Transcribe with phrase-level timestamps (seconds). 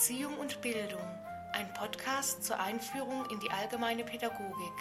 [0.00, 1.02] Erziehung und Bildung,
[1.52, 4.72] ein Podcast zur Einführung in die allgemeine Pädagogik.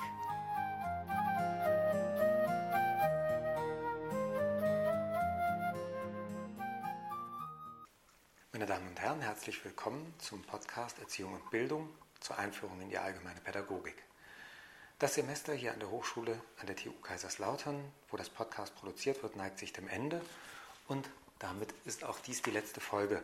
[8.54, 11.90] Meine Damen und Herren, herzlich willkommen zum Podcast Erziehung und Bildung
[12.22, 14.01] zur Einführung in die allgemeine Pädagogik.
[14.99, 19.36] Das Semester hier an der Hochschule an der TU Kaiserslautern, wo das Podcast produziert wird,
[19.36, 20.22] neigt sich dem Ende
[20.88, 21.09] und
[21.40, 23.22] damit ist auch dies die letzte Folge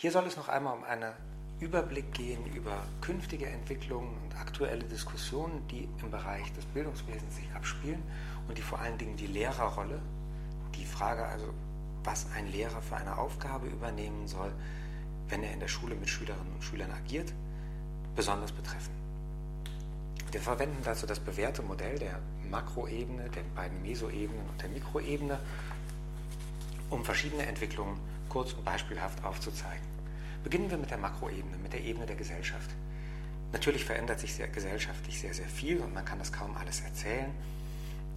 [0.00, 1.12] hier soll es noch einmal um einen
[1.58, 8.00] Überblick gehen über künftige Entwicklungen und aktuelle Diskussionen, die im Bereich des Bildungswesens sich abspielen
[8.46, 10.00] und die vor allen Dingen die Lehrerrolle,
[10.76, 11.52] die Frage also,
[12.04, 14.52] was ein Lehrer für eine Aufgabe übernehmen soll,
[15.30, 17.34] wenn er in der Schule mit Schülerinnen und Schülern agiert,
[18.14, 18.94] besonders betreffen.
[20.30, 25.40] Wir verwenden dazu das bewährte Modell der Makroebene, der beiden Mesoebenen und der Mikroebene,
[26.88, 29.97] um verschiedene Entwicklungen kurz und beispielhaft aufzuzeigen.
[30.48, 32.70] Beginnen wir mit der Makroebene, mit der Ebene der Gesellschaft.
[33.52, 37.30] Natürlich verändert sich sehr, gesellschaftlich sehr, sehr viel und man kann das kaum alles erzählen.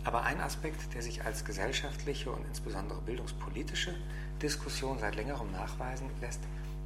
[0.05, 3.93] Aber ein Aspekt, der sich als gesellschaftliche und insbesondere bildungspolitische
[4.41, 6.39] Diskussion seit längerem nachweisen lässt,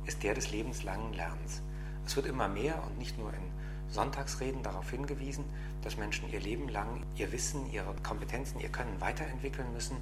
[0.07, 1.61] ist der des lebenslangen Lernens.
[2.07, 5.45] Es wird immer mehr und nicht nur in Sonntagsreden darauf hingewiesen,
[5.83, 9.97] dass Menschen ihr Leben lang ihr Wissen, ihre Kompetenzen, ihr Können weiterentwickeln müssen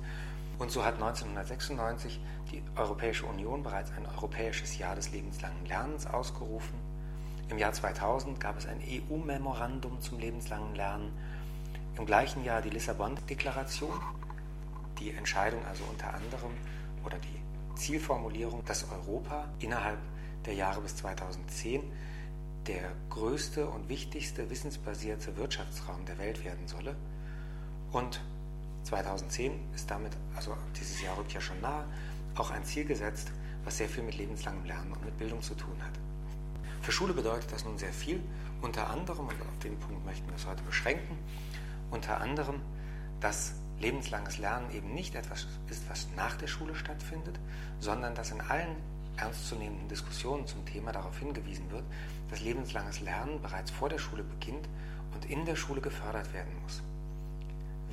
[0.60, 2.20] und so hat 1996
[2.52, 6.80] die Europäische Union bereits ein europäisches Jahr des lebenslangen Lernens ausgerufen.
[7.50, 11.12] Im Jahr 2000 gab es ein EU-Memorandum zum lebenslangen Lernen.
[11.98, 13.94] Im gleichen Jahr die Lissabon-Deklaration,
[15.00, 16.52] die Entscheidung also unter anderem
[17.06, 20.00] oder die Zielformulierung, dass Europa innerhalb
[20.46, 21.84] der Jahre bis 2010
[22.68, 26.96] der größte und wichtigste wissensbasierte Wirtschaftsraum der Welt werden solle.
[27.92, 28.22] Und
[28.84, 31.86] 2010 ist damit, also dieses Jahr rückt ja schon nahe,
[32.36, 33.32] auch ein Ziel gesetzt,
[33.64, 35.94] was sehr viel mit lebenslangem Lernen und mit Bildung zu tun hat.
[36.82, 38.22] Für Schule bedeutet das nun sehr viel,
[38.62, 41.18] unter anderem, und auf den Punkt möchten wir es heute beschränken,
[41.92, 42.62] unter anderem,
[43.20, 47.40] dass lebenslanges Lernen eben nicht etwas ist, was nach der Schule stattfindet,
[47.80, 48.76] sondern dass in allen
[49.18, 51.84] ernstzunehmenden Diskussionen zum Thema darauf hingewiesen wird,
[52.30, 54.68] dass lebenslanges Lernen bereits vor der Schule beginnt
[55.14, 56.82] und in der Schule gefördert werden muss.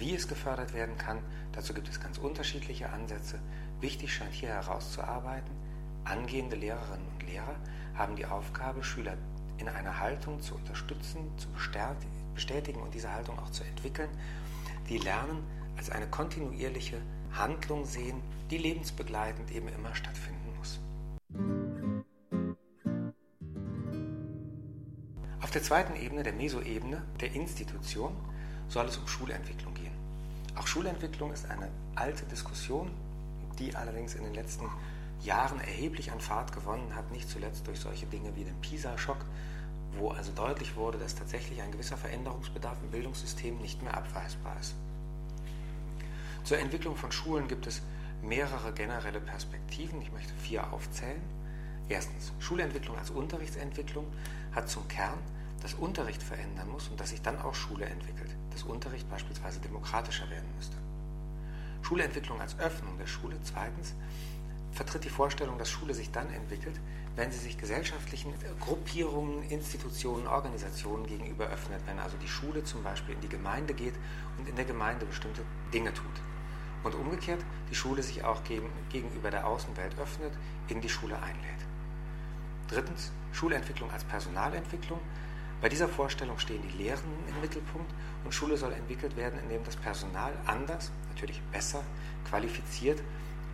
[0.01, 1.19] Wie es gefördert werden kann,
[1.53, 3.39] dazu gibt es ganz unterschiedliche Ansätze.
[3.83, 5.55] Wichtig scheint hier herauszuarbeiten,
[6.05, 7.55] angehende Lehrerinnen und Lehrer
[7.95, 9.19] haben die Aufgabe, Schüler
[9.59, 14.09] in einer Haltung zu unterstützen, zu bestätigen und diese Haltung auch zu entwickeln,
[14.89, 15.45] die Lernen
[15.77, 17.03] als eine kontinuierliche
[17.33, 20.81] Handlung sehen, die lebensbegleitend eben immer stattfinden muss.
[25.43, 28.17] Auf der zweiten Ebene, der Mesoebene, der Institution,
[28.71, 29.90] soll es um Schulentwicklung gehen.
[30.57, 32.91] Auch Schulentwicklung ist eine alte Diskussion,
[33.59, 34.69] die allerdings in den letzten
[35.23, 39.25] Jahren erheblich an Fahrt gewonnen hat, nicht zuletzt durch solche Dinge wie den PISA-Schock,
[39.99, 44.75] wo also deutlich wurde, dass tatsächlich ein gewisser Veränderungsbedarf im Bildungssystem nicht mehr abweisbar ist.
[46.45, 47.83] Zur Entwicklung von Schulen gibt es
[48.23, 50.01] mehrere generelle Perspektiven.
[50.01, 51.21] Ich möchte vier aufzählen.
[51.89, 54.07] Erstens, Schulentwicklung als Unterrichtsentwicklung
[54.53, 55.19] hat zum Kern,
[55.61, 60.29] dass Unterricht verändern muss und dass sich dann auch Schule entwickelt, dass Unterricht beispielsweise demokratischer
[60.31, 60.77] werden müsste.
[61.83, 63.95] Schulentwicklung als Öffnung der Schule zweitens
[64.73, 66.81] vertritt die Vorstellung, dass Schule sich dann entwickelt,
[67.17, 73.15] wenn sie sich gesellschaftlichen Gruppierungen, Institutionen, Organisationen gegenüber öffnet, wenn also die Schule zum Beispiel
[73.15, 73.95] in die Gemeinde geht
[74.39, 75.43] und in der Gemeinde bestimmte
[75.75, 76.07] Dinge tut.
[76.83, 80.33] Und umgekehrt die Schule sich auch gegenüber der Außenwelt öffnet,
[80.69, 81.67] in die Schule einlädt.
[82.69, 85.01] Drittens, Schulentwicklung als Personalentwicklung.
[85.61, 87.93] Bei dieser Vorstellung stehen die Lehrenden im Mittelpunkt
[88.25, 91.83] und Schule soll entwickelt werden, indem das Personal anders, natürlich besser,
[92.29, 93.03] qualifiziert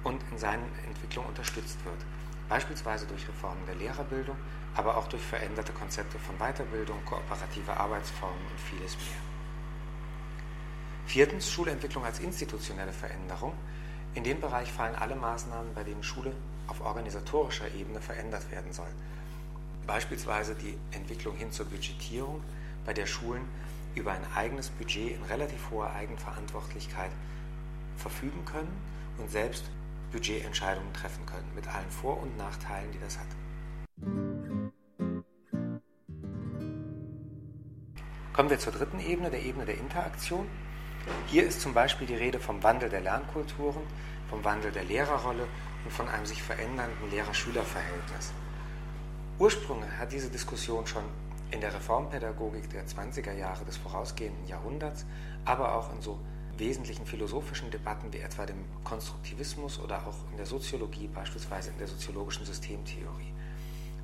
[0.04, 1.98] und in seinen Entwicklungen unterstützt wird.
[2.48, 4.36] Beispielsweise durch Reformen der Lehrerbildung,
[4.76, 9.20] aber auch durch veränderte Konzepte von Weiterbildung, kooperative Arbeitsformen und vieles mehr.
[11.06, 13.54] Viertens Schulentwicklung als institutionelle Veränderung.
[14.14, 16.32] In den Bereich fallen alle Maßnahmen, bei denen Schule
[16.68, 18.86] auf organisatorischer Ebene verändert werden soll
[19.86, 22.42] beispielsweise die Entwicklung hin zur Budgetierung,
[22.84, 23.42] bei der Schulen
[23.94, 27.10] über ein eigenes Budget in relativ hoher Eigenverantwortlichkeit
[27.96, 28.72] verfügen können
[29.18, 29.64] und selbst
[30.12, 33.26] Budgetentscheidungen treffen können, mit allen Vor- und Nachteilen, die das hat.
[38.32, 40.46] Kommen wir zur dritten Ebene, der Ebene der Interaktion.
[41.26, 43.82] Hier ist zum Beispiel die Rede vom Wandel der Lernkulturen,
[44.28, 45.46] vom Wandel der Lehrerrolle
[45.84, 48.32] und von einem sich verändernden Lehrer-Schüler-Verhältnis.
[49.38, 51.04] Ursprünge hat diese Diskussion schon
[51.50, 55.04] in der Reformpädagogik der 20er Jahre des vorausgehenden Jahrhunderts,
[55.44, 56.18] aber auch in so
[56.56, 61.86] wesentlichen philosophischen Debatten wie etwa dem Konstruktivismus oder auch in der Soziologie, beispielsweise in der
[61.86, 63.34] soziologischen Systemtheorie.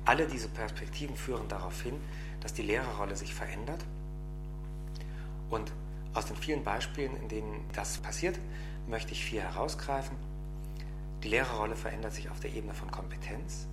[0.05, 1.99] Alle diese Perspektiven führen darauf hin,
[2.39, 3.83] dass die Lehrerrolle sich verändert.
[5.49, 5.71] Und
[6.13, 8.37] aus den vielen Beispielen, in denen das passiert,
[8.87, 10.15] möchte ich vier herausgreifen.
[11.23, 13.65] Die Lehrerrolle verändert sich auf der Ebene von Kompetenz,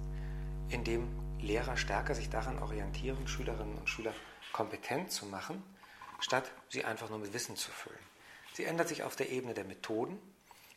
[0.71, 1.07] indem
[1.41, 4.15] Lehrer stärker sich daran orientieren, Schülerinnen und Schüler
[4.53, 5.63] kompetent zu machen,
[6.21, 7.99] statt sie einfach nur mit Wissen zu füllen.
[8.53, 10.21] Sie ändert sich auf der Ebene der Methoden,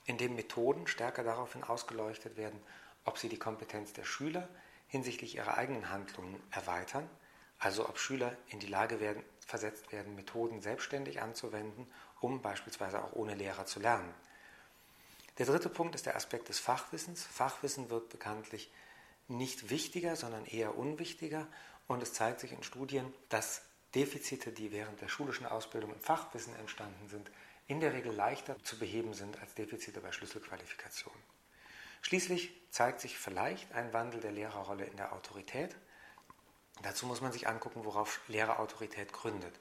[0.06, 2.60] indem Methoden stärker daraufhin ausgeleuchtet werden,
[3.06, 4.48] ob sie die Kompetenz der Schüler
[4.88, 7.10] hinsichtlich ihrer eigenen Handlungen erweitern,
[7.60, 11.88] also ob Schüler in die Lage werden, versetzt werden, Methoden selbstständig anzuwenden,
[12.20, 14.14] um beispielsweise auch ohne Lehrer zu lernen.
[15.40, 17.24] Der dritte Punkt ist der Aspekt des Fachwissens.
[17.24, 18.72] Fachwissen wird bekanntlich
[19.28, 21.48] nicht wichtiger, sondern eher unwichtiger.
[21.88, 23.62] Und es zeigt sich in Studien, dass
[23.96, 27.32] Defizite, die während der schulischen Ausbildung im Fachwissen entstanden sind,
[27.68, 31.22] in der Regel leichter zu beheben sind als Defizite bei Schlüsselqualifikationen.
[32.02, 35.76] Schließlich zeigt sich vielleicht ein Wandel der Lehrerrolle in der Autorität.
[36.82, 39.54] Dazu muss man sich angucken, worauf Lehrerautorität gründet.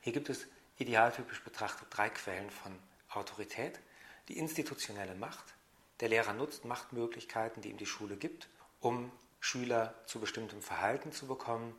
[0.00, 0.46] Hier gibt es
[0.78, 2.78] idealtypisch betrachtet drei Quellen von
[3.10, 3.80] Autorität.
[4.28, 5.44] Die institutionelle Macht.
[6.00, 8.48] Der Lehrer nutzt Machtmöglichkeiten, die ihm die Schule gibt,
[8.80, 9.10] um
[9.40, 11.74] Schüler zu bestimmtem Verhalten zu bekommen.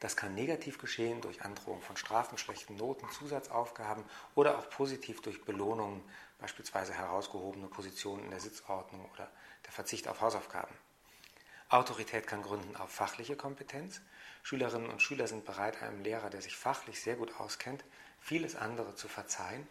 [0.00, 4.04] Das kann negativ geschehen durch Androhung von Strafen, schlechten Noten, Zusatzaufgaben
[4.34, 6.02] oder auch positiv durch Belohnungen,
[6.38, 9.30] beispielsweise herausgehobene Positionen in der Sitzordnung oder
[9.64, 10.74] der Verzicht auf Hausaufgaben.
[11.68, 14.00] Autorität kann gründen auf fachliche Kompetenz.
[14.42, 17.84] Schülerinnen und Schüler sind bereit, einem Lehrer, der sich fachlich sehr gut auskennt,
[18.20, 19.66] vieles andere zu verzeihen.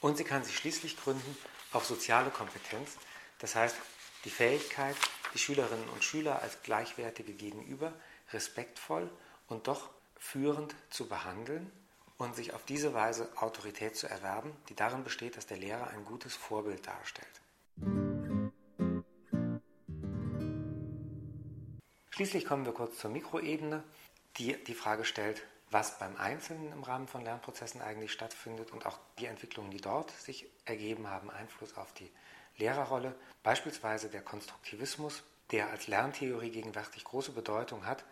[0.00, 1.36] Und sie kann sich schließlich gründen
[1.72, 2.96] auf soziale Kompetenz,
[3.40, 3.76] das heißt
[4.24, 4.96] die Fähigkeit,
[5.34, 7.92] die Schülerinnen und Schüler als gleichwertige Gegenüber
[8.32, 9.10] respektvoll
[9.48, 11.70] und doch führend zu behandeln
[12.18, 16.04] und sich auf diese Weise Autorität zu erwerben, die darin besteht, dass der Lehrer ein
[16.04, 17.28] gutes Vorbild darstellt.
[22.10, 23.84] Schließlich kommen wir kurz zur Mikroebene,
[24.38, 25.40] die die Frage stellt,
[25.70, 30.10] was beim Einzelnen im Rahmen von Lernprozessen eigentlich stattfindet und auch die Entwicklungen, die dort
[30.10, 32.10] sich ergeben haben, Einfluss auf die
[32.58, 33.14] Lehrerrolle.
[33.42, 38.04] Beispielsweise der Konstruktivismus, der als Lerntheorie gegenwärtig große Bedeutung hat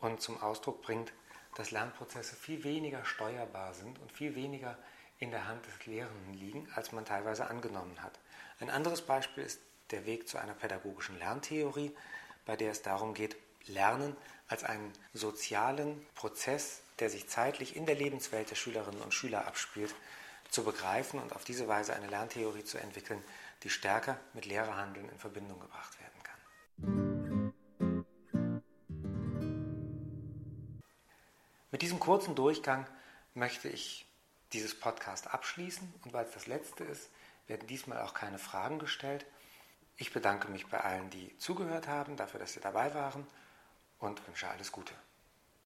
[0.00, 1.12] und zum Ausdruck bringt,
[1.54, 4.78] dass Lernprozesse viel weniger steuerbar sind und viel weniger
[5.18, 8.18] in der Hand des Lehrenden liegen, als man teilweise angenommen hat.
[8.58, 9.60] Ein anderes Beispiel ist
[9.90, 11.94] der Weg zu einer pädagogischen Lerntheorie,
[12.46, 13.36] bei der es darum geht,
[13.66, 14.16] Lernen
[14.48, 19.94] als einen sozialen Prozess, der sich zeitlich in der Lebenswelt der Schülerinnen und Schüler abspielt,
[20.50, 23.22] zu begreifen und auf diese Weise eine Lerntheorie zu entwickeln,
[23.62, 26.40] die stärker mit Lehrerhandeln in Verbindung gebracht werden kann.
[31.70, 32.86] Mit diesem kurzen Durchgang
[33.34, 34.06] möchte ich
[34.52, 37.10] dieses Podcast abschließen und weil es das letzte ist,
[37.46, 39.26] werden diesmal auch keine Fragen gestellt.
[39.96, 43.26] Ich bedanke mich bei allen, die zugehört haben, dafür, dass sie dabei waren
[43.98, 44.94] und wünsche alles Gute.